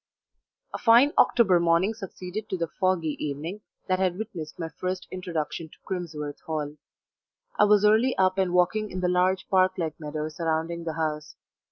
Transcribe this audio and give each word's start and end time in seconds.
A 0.73 0.79
FINE 0.79 1.13
October 1.19 1.59
morning 1.59 1.93
succeeded 1.93 2.49
to 2.49 2.57
the 2.57 2.65
foggy 2.79 3.23
evening 3.23 3.61
that 3.87 3.99
had 3.99 4.17
witnessed 4.17 4.57
my 4.57 4.69
first 4.79 5.07
introduction 5.11 5.69
to 5.69 5.77
Crimsworth 5.85 6.39
Hall. 6.47 6.75
I 7.59 7.65
was 7.65 7.85
early 7.85 8.17
up 8.17 8.39
and 8.39 8.51
walking 8.51 8.89
in 8.89 9.01
the 9.01 9.07
large 9.07 9.47
park 9.47 9.73
like 9.77 9.99
meadow 9.99 10.27
surrounding 10.29 10.85
the 10.85 10.93
house. 10.93 11.35